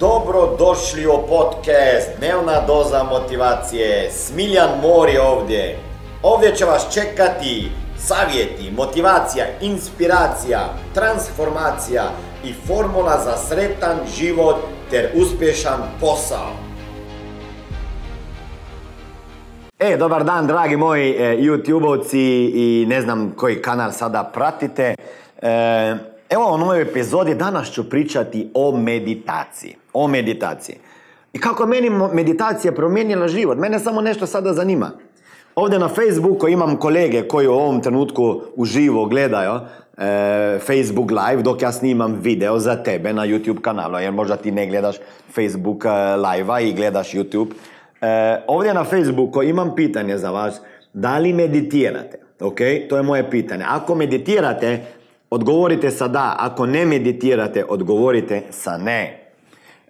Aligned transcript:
Dobro 0.00 0.56
došli 0.58 1.06
u 1.06 1.10
podcast 1.28 2.08
Dnevna 2.18 2.60
doza 2.66 3.02
motivacije. 3.02 4.10
Smiljan 4.10 4.68
Mor 4.82 5.08
je 5.08 5.22
ovdje. 5.22 5.78
Ovdje 6.22 6.54
će 6.54 6.64
vas 6.64 6.94
čekati 6.94 7.70
savjeti, 7.96 8.70
motivacija, 8.76 9.44
inspiracija, 9.60 10.60
transformacija 10.94 12.02
i 12.44 12.52
formula 12.66 13.20
za 13.24 13.36
sretan 13.36 13.96
život 14.18 14.56
ter 14.90 15.10
uspješan 15.14 15.80
posao. 16.00 16.52
E, 19.78 19.96
dobar 19.96 20.24
dan 20.24 20.46
dragi 20.46 20.76
moji 20.76 21.10
e, 21.10 21.36
i 22.54 22.86
ne 22.88 23.02
znam 23.02 23.32
koji 23.36 23.62
kanal 23.62 23.92
sada 23.92 24.30
pratite. 24.34 24.94
E, 25.42 26.17
evo 26.30 26.54
u 26.54 26.58
novoj 26.58 26.82
epizodi 26.82 27.34
danas 27.34 27.70
ću 27.70 27.90
pričati 27.90 28.50
o 28.54 28.76
meditaciji. 28.76 29.74
O 29.92 30.08
meditaciji. 30.08 30.76
I 31.32 31.38
kako 31.40 31.66
meni 31.66 31.90
meditacija 32.12 32.72
promijenila 32.72 33.28
život. 33.28 33.58
Mene 33.58 33.78
samo 33.78 34.00
nešto 34.00 34.26
sada 34.26 34.52
zanima. 34.52 34.90
Ovdje 35.54 35.78
na 35.78 35.88
Facebooku 35.88 36.48
imam 36.48 36.76
kolege 36.76 37.28
koji 37.28 37.46
u 37.46 37.52
ovom 37.52 37.80
trenutku 37.80 38.42
uživo 38.56 39.06
gledaju 39.06 39.52
e, 39.98 40.58
Facebook 40.58 41.10
live 41.10 41.42
dok 41.42 41.62
ja 41.62 41.72
snimam 41.72 42.18
video 42.22 42.58
za 42.58 42.76
tebe 42.76 43.12
na 43.12 43.26
YouTube 43.26 43.60
kanalu. 43.60 43.98
Jer 43.98 44.12
možda 44.12 44.36
ti 44.36 44.50
ne 44.50 44.66
gledaš 44.66 44.96
Facebook 45.34 45.84
e, 45.84 46.16
live 46.16 46.68
i 46.68 46.72
gledaš 46.72 47.12
YouTube. 47.12 47.48
E, 48.00 48.42
ovdje 48.46 48.74
na 48.74 48.84
Facebooku 48.84 49.42
imam 49.42 49.74
pitanje 49.76 50.18
za 50.18 50.30
vas. 50.30 50.60
Da 50.92 51.18
li 51.18 51.32
meditirate? 51.32 52.18
Ok, 52.40 52.58
to 52.88 52.96
je 52.96 53.02
moje 53.02 53.30
pitanje. 53.30 53.64
Ako 53.68 53.94
meditirate, 53.94 54.82
odgovorite 55.30 55.90
sa 55.90 56.08
da. 56.08 56.36
Ako 56.38 56.66
ne 56.66 56.86
meditirate, 56.86 57.64
odgovorite 57.68 58.42
sa 58.50 58.76
ne. 58.76 59.32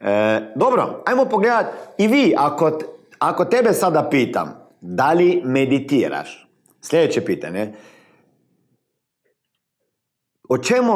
E, 0.00 0.40
dobro, 0.54 1.02
ajmo 1.06 1.24
pogledati 1.24 1.68
i 1.98 2.08
vi, 2.08 2.34
ako, 2.38 2.78
ako 3.18 3.44
tebe 3.44 3.72
sada 3.72 4.08
pitam, 4.10 4.68
da 4.80 5.12
li 5.12 5.42
meditiraš? 5.44 6.48
Sljedeće 6.80 7.24
pitanje. 7.24 7.72
O 10.48 10.58
čemu 10.58 10.94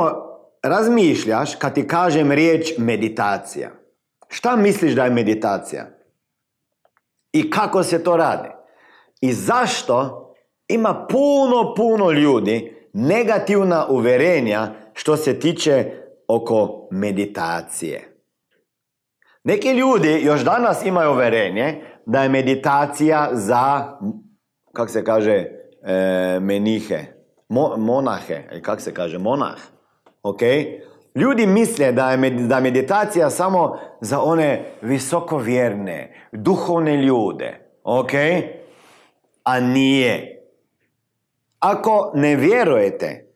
razmišljaš 0.63 1.55
kad 1.55 1.75
ti 1.75 1.87
kažem 1.89 2.33
riječ 2.33 2.73
meditacija? 2.79 3.71
Šta 4.29 4.57
misliš 4.57 4.93
da 4.93 5.05
je 5.05 5.11
meditacija? 5.11 5.87
I 7.33 7.51
kako 7.51 7.83
se 7.83 8.05
to 8.05 8.17
radi? 8.17 8.49
I 9.21 9.33
zašto 9.33 10.19
ima 10.69 11.07
puno, 11.11 11.75
puno 11.77 12.11
ljudi 12.11 12.82
negativna 12.93 13.87
uverenja 13.89 14.69
što 14.93 15.17
se 15.17 15.41
tiče 15.41 15.91
oko 16.29 16.89
meditacije. 16.91 18.09
Neki 19.45 19.71
ljudi 19.73 20.21
još 20.23 20.41
danas 20.41 20.85
imaju 20.85 21.11
uverenje 21.11 21.83
da 22.07 22.23
je 22.23 22.29
meditacija 22.29 23.29
za, 23.33 23.99
kak 24.73 24.91
se 24.91 25.05
kaže, 25.05 25.47
e, 25.83 26.39
menihe, 26.41 26.99
Mo, 27.53 27.77
monahe, 27.77 28.61
kak 28.63 28.81
se 28.81 28.95
kaže, 28.95 29.19
monah, 29.19 29.59
ok? 30.23 30.41
Ljudi 31.15 31.47
misle 31.47 31.93
da 31.93 32.11
je 32.11 32.31
da 32.31 32.61
meditacija 32.61 33.31
samo 33.31 33.79
za 34.01 34.21
one 34.21 34.65
visokovjerne, 34.83 36.29
duhovne 36.33 36.97
ljude, 36.97 37.73
ok? 37.85 38.13
A 39.45 39.61
nije. 39.61 40.42
Ako 41.63 42.13
ne 42.15 42.37
vjerujete 42.37 43.35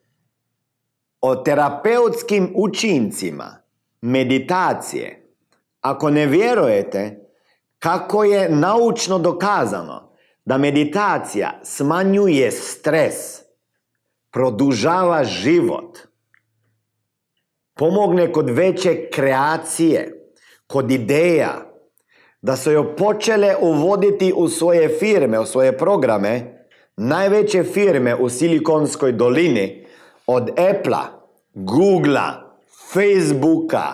o 1.21 1.37
terapeutskim 1.37 2.53
učincima 2.57 3.57
meditacije, 4.01 5.33
ako 5.81 6.11
ne 6.11 6.27
vjerujete 6.27 7.27
kako 7.79 8.25
je 8.25 8.49
naučno 8.49 9.19
dokazano 9.19 10.13
da 10.45 10.59
meditacija 10.59 11.61
smanjuje 11.65 12.51
stres, 12.51 13.15
produžava 14.31 15.25
život, 15.25 15.99
pomogne 17.75 18.33
kod 18.33 18.51
veće 18.51 19.11
kreacije, 19.11 20.31
kod 20.67 20.91
ideja, 20.91 21.73
da 22.43 22.57
su 22.57 22.71
joj 22.71 22.97
počele 22.97 23.55
uvoditi 23.61 24.33
u 24.37 24.49
svoje 24.49 24.89
firme, 24.99 25.39
u 25.41 25.47
svoje 25.47 25.79
programe, 25.79 26.56
najveće 26.97 27.63
firme 27.63 28.15
u 28.15 28.29
Silikonskoj 28.29 29.13
dolini, 29.13 29.87
od 30.27 30.49
Apple, 30.51 30.99
Google, 31.55 32.21
Facebooka, 32.93 33.93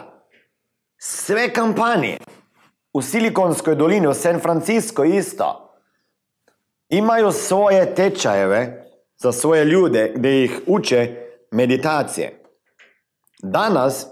sve 0.98 1.52
kampanije 1.52 2.18
u 2.92 3.02
Silikonskoj 3.02 3.74
dolini, 3.74 4.06
u 4.06 4.14
San 4.14 4.40
Francisco 4.40 5.04
isto, 5.04 5.74
imaju 6.88 7.32
svoje 7.32 7.94
tečajeve 7.94 8.84
za 9.16 9.32
svoje 9.32 9.64
ljude 9.64 10.12
gdje 10.16 10.44
ih 10.44 10.60
uče 10.66 11.16
meditacije. 11.50 12.42
Danas 13.42 14.06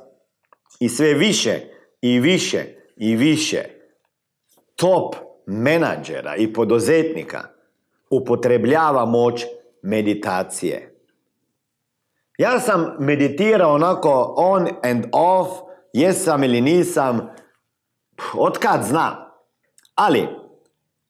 i 0.80 0.88
sve 0.88 1.14
više 1.14 1.60
i 2.00 2.20
više 2.20 2.64
i 2.96 3.16
više 3.16 3.64
top 4.76 5.14
menadžera 5.46 6.36
i 6.36 6.52
poduzetnika 6.52 7.59
upotrebljava 8.10 9.04
moć 9.04 9.44
meditacije. 9.82 10.96
Ja 12.38 12.60
sam 12.60 12.86
meditirao 12.98 13.74
onako 13.74 14.34
on 14.36 14.68
and 14.82 15.04
off, 15.12 15.50
jesam 15.92 16.44
ili 16.44 16.60
nisam, 16.60 17.30
Otkad 18.34 18.84
znam. 18.84 19.14
Ali, 19.94 20.28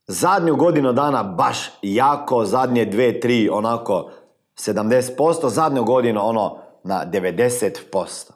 zadnju 0.06 0.56
godinu 0.56 0.92
dana 0.92 1.22
baš 1.22 1.70
jako, 1.82 2.44
zadnje 2.44 2.84
dve, 2.84 3.20
tri, 3.20 3.48
onako 3.52 4.10
70%, 4.56 5.48
zadnju 5.48 5.84
godinu 5.84 6.20
ono 6.28 6.58
na 6.84 7.04
90%. 7.12 8.32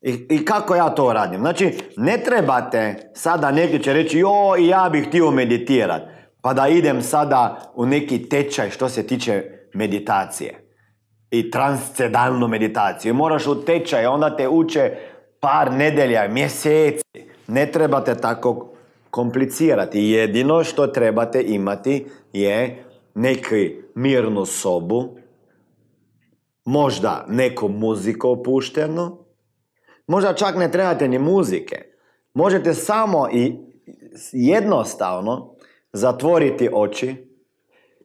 I, 0.00 0.26
I 0.30 0.44
kako 0.44 0.74
ja 0.74 0.90
to 0.90 1.12
radim? 1.12 1.40
Znači, 1.40 1.78
ne 1.96 2.22
trebate 2.24 3.10
sada 3.14 3.50
neki 3.50 3.82
će 3.82 3.92
reći, 3.92 4.18
jo, 4.18 4.56
ja 4.58 4.88
bih 4.92 5.08
htio 5.08 5.30
meditirati, 5.30 6.04
pa 6.42 6.52
da 6.52 6.68
idem 6.68 7.02
sada 7.02 7.72
u 7.74 7.86
neki 7.86 8.28
tečaj 8.28 8.70
što 8.70 8.88
se 8.88 9.06
tiče 9.06 9.44
meditacije. 9.74 10.66
I 11.30 11.50
transcedalnu 11.50 12.48
meditaciju. 12.48 13.14
Moraš 13.14 13.46
u 13.46 13.64
tečaj, 13.64 14.06
onda 14.06 14.36
te 14.36 14.48
uče 14.48 14.96
par 15.40 15.72
nedelja, 15.72 16.28
mjeseci. 16.28 17.04
Ne 17.46 17.66
trebate 17.66 18.14
tako 18.14 18.72
komplicirati. 19.10 20.00
Jedino 20.00 20.64
što 20.64 20.86
trebate 20.86 21.42
imati 21.42 22.06
je 22.32 22.84
neki 23.14 23.76
mirnu 23.94 24.46
sobu, 24.46 25.16
možda 26.64 27.24
neku 27.28 27.68
muziku 27.68 28.28
opuštenu, 28.28 29.18
možda 30.06 30.34
čak 30.34 30.56
ne 30.56 30.70
trebate 30.70 31.08
ni 31.08 31.18
muzike. 31.18 31.82
Možete 32.34 32.74
samo 32.74 33.28
i 33.32 33.56
jednostavno 34.32 35.54
zatvoriti 35.92 36.68
oči, 36.72 37.16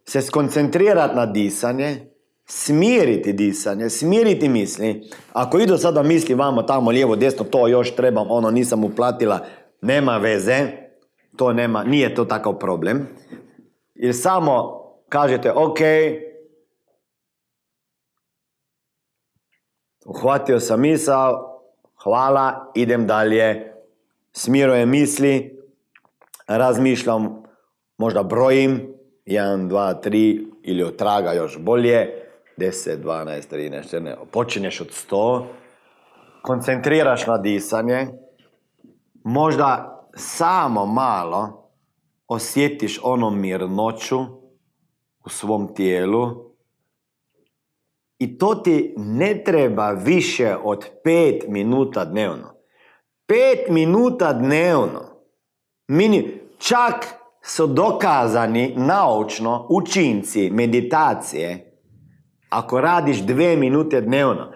se 0.06 0.22
skoncentrirati 0.22 1.16
na 1.16 1.26
disanje, 1.26 2.16
smiriti 2.46 3.34
disanje, 3.34 3.90
smiriti 3.90 4.50
misli. 4.50 5.10
Ako 5.34 5.60
idu 5.60 5.78
sada 5.78 6.04
misli 6.04 6.36
vamo 6.36 6.64
tamo 6.64 6.92
lijevo, 6.92 7.16
desno, 7.16 7.46
to 7.46 7.68
još 7.68 7.96
trebam, 7.96 8.32
ono 8.32 8.52
nisam 8.52 8.84
uplatila, 8.84 9.46
nema 9.82 10.18
veze, 10.18 10.68
to 11.36 11.54
nema, 11.54 11.84
nije 11.84 12.16
to 12.16 12.26
takav 12.26 12.60
problem. 12.60 13.08
Jer 13.96 14.16
samo 14.16 14.82
kažete, 15.10 15.52
ok, 15.52 15.80
uhvatio 20.06 20.60
sam 20.60 20.82
misao, 20.82 21.62
hvala, 22.04 22.72
idem 22.76 23.08
dalje, 23.08 23.74
smirujem 24.32 24.90
misli, 24.90 25.60
razmišljam, 26.48 27.45
možda 27.98 28.24
brojim, 28.24 28.94
1, 29.26 29.68
2, 29.68 30.02
3 30.04 30.46
ili 30.64 30.84
otraga 30.84 31.34
još 31.34 31.58
bolje, 31.60 32.26
10, 32.58 32.98
12, 33.04 33.56
13, 33.56 33.96
14, 33.96 34.16
počinješ 34.32 34.82
od 34.82 34.92
100, 35.12 35.46
koncentriraš 36.42 37.28
na 37.28 37.38
disanje, 37.38 38.08
možda 39.24 40.02
samo 40.16 40.86
malo 40.86 41.70
osjetiš 42.28 43.00
ono 43.04 43.30
mirnoću 43.30 44.20
u 45.26 45.30
svom 45.30 45.76
tijelu 45.76 46.46
i 48.20 48.38
to 48.38 48.56
ti 48.56 48.94
ne 48.98 49.44
treba 49.46 49.92
više 49.92 50.56
od 50.64 50.86
5 51.06 51.50
minuta 51.50 52.06
dnevno. 52.06 52.54
5 53.28 53.70
minuta 53.70 54.34
dnevno. 54.34 55.02
Mini, 55.88 56.42
čak 56.58 57.25
su 57.48 57.68
dokazani 57.68 58.74
naučno 58.78 59.68
učinci 59.70 60.50
meditacije 60.50 61.72
ako 62.50 62.82
radiš 62.82 63.18
dve 63.18 63.56
minute 63.56 64.02
dnevno. 64.02 64.52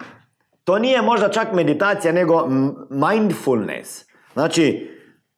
To 0.64 0.78
nije 0.78 1.02
možda 1.02 1.28
čak 1.28 1.52
meditacija, 1.52 2.12
nego 2.12 2.46
mindfulness. 2.90 4.04
Znači, 4.32 4.90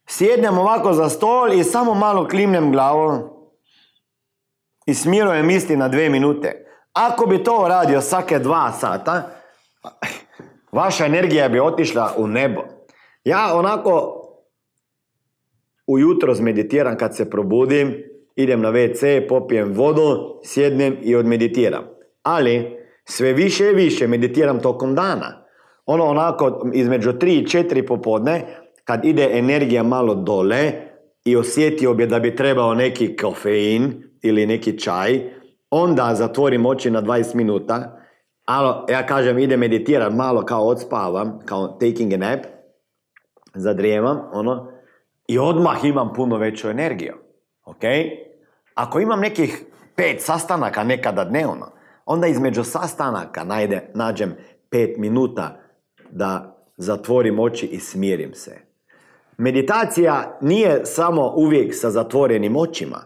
sjednem 0.07 0.59
ovako 0.59 0.93
za 0.93 1.09
stol 1.09 1.53
i 1.53 1.65
samo 1.65 1.95
malo 1.95 2.29
klimnem 2.29 2.73
glavom 2.73 3.23
i 4.87 4.95
smirujem 4.95 5.47
misli 5.47 5.77
na 5.77 5.89
dve 5.89 6.09
minute. 6.09 6.67
Ako 6.93 7.27
bi 7.27 7.45
to 7.45 7.67
radio 7.69 8.01
svake 8.01 8.39
dva 8.39 8.73
sata, 8.73 9.29
vaša 10.73 11.07
energija 11.07 11.49
bi 11.49 11.61
otišla 11.61 12.15
u 12.17 12.27
nebo. 12.27 12.61
Ja 13.25 13.51
onako 13.55 14.22
ujutro 15.87 16.35
zmeditiram 16.35 16.97
kad 16.97 17.17
se 17.17 17.31
probudim, 17.31 17.95
idem 18.37 18.61
na 18.61 18.73
WC, 18.73 19.29
popijem 19.29 19.73
vodu, 19.73 20.41
sjednem 20.45 20.97
i 21.03 21.17
odmeditiram. 21.17 21.85
Ali 22.23 22.77
sve 23.05 23.33
više 23.33 23.71
i 23.71 23.75
više 23.75 24.09
meditiram 24.09 24.61
tokom 24.61 24.95
dana. 24.95 25.45
Ono 25.87 26.05
onako 26.05 26.71
između 26.73 27.13
3 27.13 27.27
i 27.27 27.45
4 27.45 27.87
popodne, 27.87 28.47
kad 28.85 29.05
ide 29.05 29.29
energija 29.33 29.83
malo 29.83 30.15
dole 30.15 30.73
i 31.25 31.37
osjetio 31.37 31.95
bi 31.95 32.07
da 32.07 32.19
bi 32.19 32.37
trebao 32.37 32.75
neki 32.75 33.17
kofein 33.17 34.03
ili 34.23 34.47
neki 34.47 34.79
čaj, 34.79 35.21
onda 35.71 36.15
zatvorim 36.15 36.67
oči 36.67 36.91
na 36.91 37.03
20 37.03 37.35
minuta, 37.35 37.99
alo, 38.45 38.87
ja 38.89 39.07
kažem 39.07 39.39
ide 39.39 39.57
meditiram, 39.57 40.17
malo 40.17 40.45
kao 40.45 40.67
odspavam, 40.67 41.39
kao 41.45 41.69
taking 41.69 42.13
a 42.13 42.17
nap, 42.17 42.41
zadrijevam, 43.55 44.21
ono, 44.33 44.72
i 45.33 45.39
odmah 45.39 45.85
imam 45.85 46.13
puno 46.13 46.37
veću 46.37 46.69
energiju. 46.69 47.15
Ok? 47.65 47.83
Ako 48.75 49.01
imam 49.01 49.21
nekih 49.21 49.65
pet 49.97 50.23
sastanaka 50.23 50.85
nekada 50.85 51.25
dnevno, 51.25 51.71
onda 52.07 52.27
između 52.27 52.65
sastanaka 52.65 53.45
najde, 53.45 53.91
nađem 53.95 54.37
pet 54.71 54.99
minuta 54.99 55.57
da 56.11 56.57
zatvorim 56.77 57.39
oči 57.39 57.67
i 57.67 57.79
smirim 57.81 58.35
se. 58.35 58.59
Meditacija 59.39 60.39
nije 60.41 60.87
samo 60.87 61.33
uvijek 61.37 61.75
sa 61.75 61.91
zatvorenim 61.91 62.57
očima. 62.57 62.99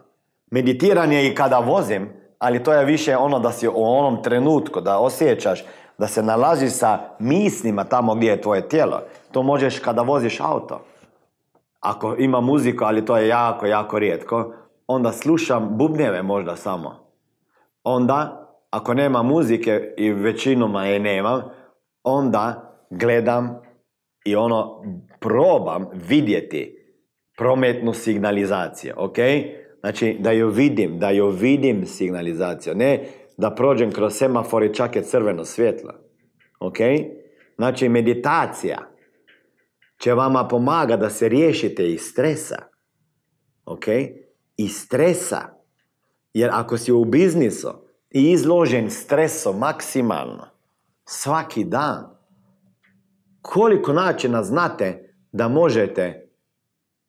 Meditiranje 0.51 1.27
i 1.27 1.35
kada 1.35 1.59
vozim, 1.59 2.09
ali 2.39 2.63
to 2.63 2.73
je 2.73 2.85
više 2.85 3.17
ono 3.17 3.39
da 3.39 3.53
si 3.53 3.69
u 3.69 3.85
onom 3.85 4.23
trenutku, 4.23 4.81
da 4.81 4.99
osjećaš, 4.99 5.65
da 5.99 6.07
se 6.07 6.23
nalaziš 6.23 6.73
sa 6.73 6.99
mislima 7.19 7.85
tamo 7.85 8.15
gdje 8.15 8.29
je 8.29 8.41
tvoje 8.41 8.69
tijelo. 8.69 9.03
To 9.33 9.43
možeš 9.43 9.79
kada 9.79 10.03
voziš 10.03 10.41
auto. 10.41 10.81
Ako 11.87 12.17
ima 12.19 12.41
muziku, 12.41 12.85
ali 12.85 13.05
to 13.05 13.17
je 13.17 13.29
jako, 13.29 13.67
jako 13.67 13.99
rijetko, 13.99 14.55
onda 14.87 15.13
slušam 15.13 15.69
bubnjeve 15.79 16.23
možda 16.23 16.57
samo. 16.57 17.11
Onda, 17.85 18.49
ako 18.71 18.95
nema 18.95 19.23
muzike 19.23 19.95
i 19.97 20.13
većinom 20.13 20.75
je 20.75 21.01
nemam, 21.01 21.43
onda 22.03 22.73
gledam 22.91 23.61
i 24.25 24.37
ono 24.37 24.83
probam 25.21 25.87
vidjeti 26.09 26.77
prometnu 27.39 27.93
signalizaciju, 27.93 28.95
ok? 28.97 29.17
Znači, 29.81 30.17
da 30.21 30.31
ju 30.31 30.49
vidim, 30.49 30.99
da 30.99 31.11
ju 31.11 31.29
vidim 31.29 31.87
signalizaciju, 31.87 32.75
ne 32.75 33.05
da 33.37 33.51
prođem 33.51 33.93
kroz 33.93 34.15
semafor 34.15 34.63
i 34.63 34.75
čak 34.75 34.97
je 34.97 35.03
crveno 35.03 35.45
svjetlo, 35.45 35.93
ok? 36.61 36.79
Znači, 37.57 37.89
meditacija 37.89 38.79
će 39.99 40.13
vama 40.15 40.49
pomaga 40.49 40.97
da 40.97 41.11
se 41.11 41.29
riješite 41.29 41.93
iz 41.93 42.01
stresa, 42.01 42.57
ok? 43.65 43.85
Iz 44.57 44.77
stresa, 44.77 45.41
jer 46.35 46.51
ako 46.53 46.79
si 46.79 46.93
u 46.93 47.05
biznisu 47.05 47.69
i 48.11 48.31
izložen 48.31 48.91
stresu 48.91 49.53
maksimalno, 49.53 50.47
svaki 51.05 51.65
dan, 51.65 52.17
koliko 53.43 53.93
načina 53.93 54.43
znate 54.43 55.15
da 55.33 55.49
možete 55.49 56.29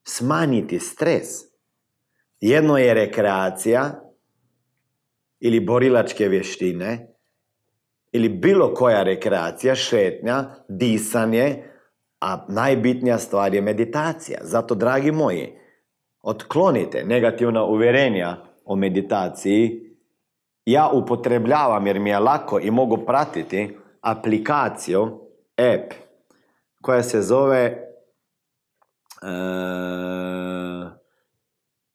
smanjiti 0.04 0.80
stres. 0.80 1.28
Jedno 2.40 2.78
je 2.78 2.94
rekreacija 2.94 4.02
ili 5.40 5.60
borilačke 5.60 6.28
vještine 6.28 7.14
ili 8.12 8.30
bilo 8.30 8.74
koja 8.74 9.04
rekreacija, 9.04 9.76
šetnja, 9.76 10.46
disanje, 10.68 11.64
a 12.20 12.46
najbitnija 12.48 13.18
stvar 13.18 13.54
je 13.54 13.62
meditacija. 13.62 14.40
Zato, 14.42 14.76
dragi 14.76 15.12
moji, 15.12 15.54
otklonite 16.22 17.04
negativna 17.04 17.64
uvjerenja 17.64 18.38
o 18.66 18.76
meditaciji. 18.76 19.84
Ja 20.66 20.90
upotrebljavam 20.94 21.88
jer 21.88 22.00
mi 22.00 22.10
je 22.10 22.20
lako 22.20 22.60
i 22.60 22.72
mogu 22.72 22.98
pratiti 23.06 23.78
aplikaciju, 24.02 25.20
app, 25.58 25.94
koja 26.82 27.04
se 27.04 27.22
zove 27.22 27.64
e, 27.66 29.28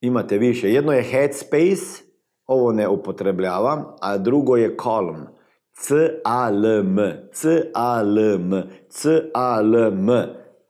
imate 0.01 0.39
više. 0.39 0.73
Jedno 0.73 0.93
je 0.93 1.03
Headspace, 1.03 2.03
ovo 2.47 2.73
ne 2.73 2.89
upotrebljavam, 2.89 3.85
a 4.01 4.19
drugo 4.19 4.57
je 4.57 4.77
Calm. 4.83 5.27
C-A-L-M, 5.73 6.97
C-A-L-M, 7.33 8.63
C-A-L-M, 8.89 10.09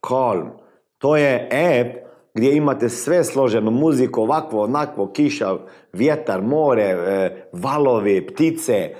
Calm. 0.08 0.48
To 0.98 1.16
je 1.16 1.48
app 1.52 2.02
gdje 2.34 2.56
imate 2.56 2.88
sve 2.88 3.24
složeno, 3.24 3.70
muziku, 3.70 4.22
ovakvo, 4.22 4.62
onakvo, 4.62 5.12
kiša, 5.12 5.56
vjetar, 5.92 6.42
more, 6.42 6.82
e, 6.82 7.46
valovi, 7.52 8.26
ptice, 8.26 8.94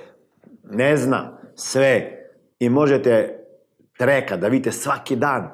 ne 0.63 0.97
znam, 0.97 1.37
sve. 1.55 2.19
I 2.59 2.69
možete 2.69 3.39
treka, 3.97 4.37
da 4.37 4.47
vidite 4.47 4.71
svaki 4.71 5.15
dan. 5.15 5.49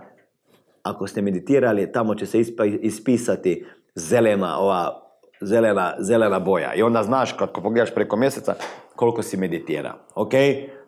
Ako 0.84 1.08
ste 1.08 1.22
meditirali, 1.22 1.92
tamo 1.92 2.16
će 2.16 2.26
se 2.26 2.40
ispisati 2.82 3.66
zelena, 3.96 4.60
ova, 4.60 5.02
zelena, 5.42 5.96
zelena 6.00 6.40
boja. 6.40 6.74
I 6.74 6.82
onda 6.82 7.04
znaš, 7.04 7.34
kad 7.34 7.52
pogledaš 7.54 7.94
preko 7.94 8.18
mjeseca, 8.18 8.56
koliko 9.00 9.24
si 9.24 9.38
meditira. 9.38 9.94
Ok? 10.16 10.32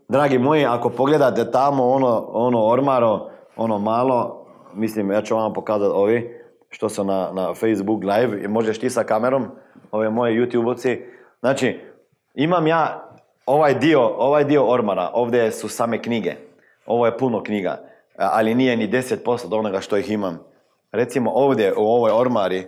Dragi 0.08 0.38
moji, 0.38 0.66
ako 0.66 0.90
pogledate 0.90 1.52
tamo 1.52 1.90
ono, 1.90 2.28
ono 2.32 2.68
ormaro, 2.68 3.30
ono 3.56 3.80
malo, 3.80 4.46
mislim, 4.74 5.12
ja 5.12 5.22
ću 5.22 5.36
vam 5.36 5.54
pokazati 5.54 5.92
ovi, 5.96 6.40
što 6.70 6.90
su 6.90 7.04
na, 7.04 7.30
na 7.34 7.54
Facebook 7.54 8.04
live, 8.04 8.44
i 8.44 8.48
možeš 8.48 8.80
ti 8.80 8.90
sa 8.90 9.04
kamerom, 9.04 9.48
ove 9.92 10.10
moje 10.10 10.42
YouTube-ovci. 10.42 11.00
Znači, 11.40 11.80
imam 12.34 12.68
ja 12.68 13.10
ovaj 13.46 13.74
dio, 13.74 14.02
ovaj 14.02 14.44
dio 14.44 14.68
ormara, 14.68 15.12
ovdje 15.14 15.52
su 15.52 15.70
same 15.70 16.02
knjige. 16.02 16.36
Ovo 16.86 17.06
je 17.06 17.18
puno 17.18 17.44
knjiga, 17.44 17.78
ali 18.18 18.56
nije 18.56 18.78
ni 18.78 18.88
10% 18.88 19.46
od 19.46 19.54
onoga 19.54 19.80
što 19.80 19.98
ih 19.98 20.12
imam. 20.12 20.40
Recimo 20.92 21.32
ovdje 21.32 21.74
u 21.78 21.82
ovoj 21.82 22.12
ormari 22.12 22.68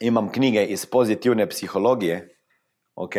imam 0.00 0.32
knjige 0.32 0.64
iz 0.64 0.86
pozitivne 0.86 1.48
psihologije, 1.48 2.28
ok? 2.94 3.14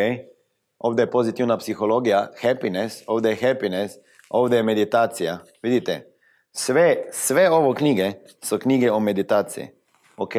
Ovdje 0.78 1.02
je 1.02 1.10
pozitivna 1.10 1.56
psihologija, 1.56 2.30
happiness, 2.42 3.02
ovdje 3.06 3.30
je 3.30 3.48
happiness, 3.48 3.94
ovdje 4.30 4.56
je 4.56 4.62
meditacija. 4.62 5.38
Vidite, 5.62 6.14
sve, 6.52 6.96
sve 7.12 7.50
ovo 7.50 7.74
knjige 7.74 8.12
su 8.42 8.58
knjige 8.58 8.92
o 8.92 9.00
meditaciji, 9.00 9.68
ok? 10.16 10.32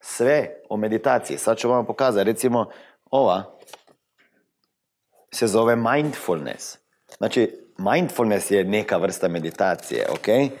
Sve 0.00 0.48
o 0.68 0.76
meditaciji. 0.76 1.38
Sad 1.38 1.56
ću 1.56 1.68
vam 1.68 1.86
pokazati, 1.86 2.24
recimo 2.24 2.70
ova 3.10 3.58
se 5.34 5.46
zove 5.46 5.76
mindfulness. 5.76 6.78
Znači, 7.16 7.58
mindfulness 7.78 8.50
je 8.50 8.64
neka 8.64 8.96
vrsta 8.96 9.28
meditacije, 9.28 10.06
ok? 10.10 10.52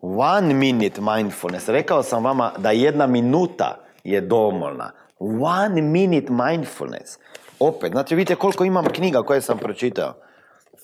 One 0.00 0.54
minute 0.54 1.00
mindfulness. 1.00 1.68
Rekao 1.68 2.02
sam 2.02 2.24
vama 2.24 2.52
da 2.58 2.70
jedna 2.70 3.06
minuta 3.06 3.78
je 4.04 4.20
dovoljna. 4.20 5.01
One 5.40 5.82
minute 5.82 6.32
mindfulness. 6.32 7.18
Opet, 7.58 7.92
znači 7.92 8.14
vidite 8.14 8.34
koliko 8.34 8.64
imam 8.64 8.84
knjiga 8.84 9.22
koje 9.22 9.40
sam 9.40 9.58
pročitao. 9.58 10.14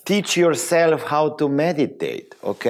Teach 0.03 0.37
yourself 0.37 0.99
how 1.09 1.37
to 1.37 1.47
meditate, 1.47 2.27
ok? 2.41 2.63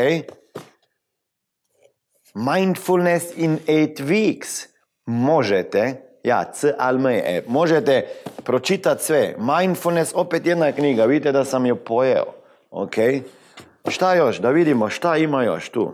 Mindfulness 2.34 3.38
in 3.38 3.60
eight 3.68 4.00
weeks. 4.00 4.68
Možete, 5.06 6.02
ja, 6.24 6.52
c 6.54 6.74
alme, 6.78 7.22
e, 7.26 7.44
možete 7.48 8.08
pročitati 8.44 9.04
sve. 9.04 9.36
Mindfulness, 9.38 10.12
opet 10.16 10.46
jedna 10.46 10.72
knjiga, 10.72 11.06
vidite 11.06 11.32
da 11.32 11.46
sam 11.46 11.66
je 11.66 11.76
pojeo. 11.76 12.26
Ok? 12.72 12.96
Šta 13.88 14.14
još? 14.16 14.38
Da 14.38 14.50
vidimo 14.50 14.90
šta 14.90 15.18
ima 15.18 15.44
još 15.44 15.70
tu. 15.70 15.94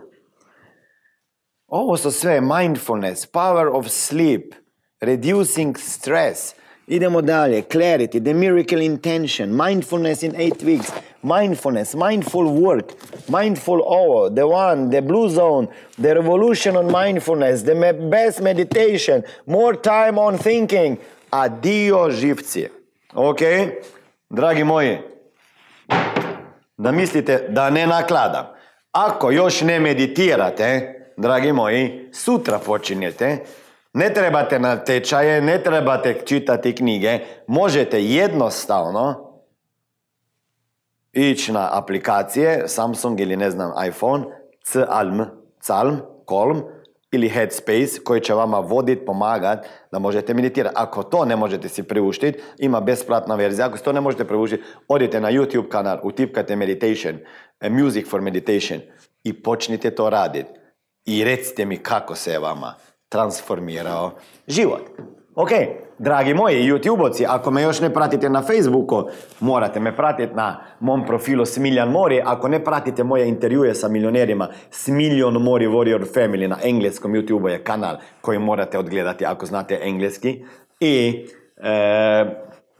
Ovo 1.66 1.96
su 1.96 2.10
sve 2.10 2.40
mindfulness, 2.40 3.32
power 3.32 3.70
of 3.72 3.86
sleep, 3.88 4.54
reducing 5.00 5.76
stress. 5.76 6.54
Idemo 6.88 7.20
dalje. 7.20 7.62
Clarity, 7.62 8.20
the 8.20 8.34
miracle 8.34 8.80
intention, 8.80 9.56
mindfulness 9.56 10.22
in 10.22 10.36
eight 10.36 10.62
weeks, 10.62 10.92
mindfulness, 11.22 11.94
mindful 11.94 12.44
work, 12.44 12.92
mindful 13.28 13.82
hour, 13.82 14.30
the 14.30 14.46
one, 14.46 14.90
the 14.90 15.02
blue 15.02 15.28
zone, 15.28 15.66
the 15.98 16.14
revolution 16.14 16.76
on 16.76 16.86
mindfulness, 16.86 17.62
the 17.62 17.74
best 18.10 18.40
meditation, 18.40 19.22
more 19.46 19.74
time 19.74 20.18
on 20.18 20.38
thinking. 20.38 20.98
Adio 21.30 22.10
živci. 22.10 22.68
Ok? 23.14 23.40
Dragi 24.30 24.64
moji, 24.64 24.98
da 26.76 26.92
mislite 26.92 27.46
da 27.48 27.70
ne 27.70 27.86
nakladam. 27.86 28.46
Ako 28.92 29.30
još 29.30 29.60
ne 29.60 29.80
meditirate, 29.80 30.94
dragi 31.16 31.52
moji, 31.52 32.08
sutra 32.12 32.58
počinjete. 32.58 33.38
Ne 33.96 34.10
trebate 34.14 34.58
na 34.58 34.76
tečaje, 34.76 35.40
ne 35.40 35.62
trebate 35.62 36.14
čitati 36.24 36.74
knjige. 36.74 37.18
Možete 37.46 38.04
jednostavno 38.04 39.32
ići 41.12 41.52
na 41.52 41.68
aplikacije 41.72 42.68
Samsung 42.68 43.20
ili 43.20 43.36
ne 43.36 43.50
znam 43.50 43.72
iPhone, 43.88 44.24
Calm, 44.64 45.20
Calm, 45.66 45.96
Calm 46.28 46.62
ili 47.10 47.28
Headspace 47.28 48.00
koji 48.04 48.20
će 48.20 48.34
vama 48.34 48.58
voditi, 48.58 49.04
pomagati 49.06 49.68
da 49.92 49.98
možete 49.98 50.34
meditirati. 50.34 50.76
Ako 50.78 51.02
to 51.02 51.24
ne 51.24 51.36
možete 51.36 51.68
si 51.68 51.82
priuštiti, 51.82 52.38
ima 52.58 52.80
besplatna 52.80 53.34
verzija. 53.34 53.66
Ako 53.66 53.78
to 53.78 53.92
ne 53.92 54.00
možete 54.00 54.24
priuštiti, 54.24 54.62
odite 54.88 55.20
na 55.20 55.30
YouTube 55.32 55.68
kanal, 55.68 56.00
utipkajte 56.02 56.56
meditation, 56.56 57.18
eh, 57.60 57.70
music 57.70 58.08
for 58.08 58.20
meditation 58.20 58.80
i 59.24 59.42
počnite 59.42 59.90
to 59.90 60.10
raditi. 60.10 60.50
I 61.04 61.24
recite 61.24 61.64
mi 61.64 61.76
kako 61.76 62.14
se 62.14 62.32
je 62.32 62.38
vama 62.38 62.74
transformirao 63.08 64.10
život. 64.46 64.82
Ok, 65.34 65.50
dragi 65.98 66.34
moji 66.34 66.72
youtube 66.72 67.26
ako 67.28 67.50
me 67.50 67.62
još 67.62 67.80
ne 67.80 67.94
pratite 67.94 68.28
na 68.28 68.42
Facebooku, 68.42 69.08
morate 69.40 69.80
me 69.80 69.96
pratiti 69.96 70.34
na 70.34 70.60
mom 70.80 71.06
profilu 71.06 71.46
Smiljan 71.46 71.90
Mori. 71.90 72.22
Ako 72.24 72.48
ne 72.48 72.64
pratite 72.64 73.04
moje 73.04 73.28
intervjue 73.28 73.74
sa 73.74 73.88
milionerima, 73.88 74.48
Smiljan 74.70 75.34
Mori 75.34 75.66
Warrior 75.66 76.04
Family 76.14 76.48
na 76.48 76.58
engleskom 76.64 77.12
YouTube 77.12 77.48
je 77.48 77.64
kanal 77.64 77.96
koji 78.20 78.38
morate 78.38 78.78
odgledati 78.78 79.24
ako 79.26 79.46
znate 79.46 79.78
engleski. 79.82 80.44
I 80.80 81.26
e, 81.56 81.70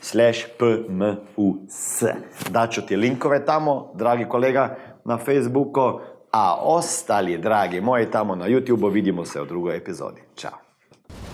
slash 0.00 0.46
pmus. 0.58 2.02
Daću 2.50 2.86
ti 2.86 2.96
linkove 2.96 3.44
tamo, 3.44 3.92
dragi 3.94 4.24
kolega, 4.24 4.76
na 5.04 5.18
Facebooku, 5.18 6.00
a 6.30 6.56
ostali, 6.62 7.38
dragi 7.38 7.80
moji, 7.80 8.10
tamo 8.10 8.34
na 8.34 8.48
YouTube, 8.48 8.92
vidimo 8.92 9.24
se 9.24 9.40
u 9.40 9.44
drugoj 9.44 9.76
epizodi. 9.76 10.20
Ćao! 10.36 10.64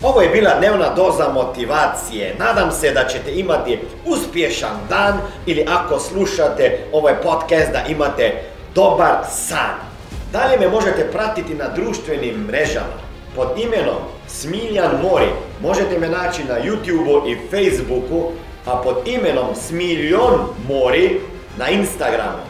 Ovo 0.02 0.20
je 0.20 0.28
bila 0.28 0.58
dnevna 0.58 0.94
doza 0.94 1.28
motivacije. 1.28 2.34
Nadam 2.38 2.70
se 2.72 2.90
da 2.90 3.04
ćete 3.08 3.34
imati 3.34 3.78
uspješan 4.06 4.76
dan 4.88 5.18
ili 5.46 5.66
ako 5.68 5.98
slušate 5.98 6.78
ovaj 6.92 7.14
podcast 7.22 7.72
da 7.72 7.84
imate 7.88 8.42
dobar 8.74 9.16
san. 9.30 9.74
Dalje 10.32 10.58
me 10.58 10.68
možete 10.68 11.10
pratiti 11.12 11.54
na 11.54 11.68
društvenim 11.68 12.34
mrežama 12.46 13.00
pod 13.36 13.48
imenom 13.58 14.00
Smiljan 14.28 14.90
Mori. 15.02 15.30
Možete 15.62 15.98
me 15.98 16.08
naći 16.08 16.44
na 16.44 16.54
YouTubeu 16.54 17.32
i 17.32 17.36
Facebooku, 17.50 18.30
a 18.66 18.76
pod 18.76 19.08
imenom 19.08 19.54
Smiljon 19.54 20.40
Mori 20.68 21.20
na 21.58 21.68
Instagramu. 21.68 22.49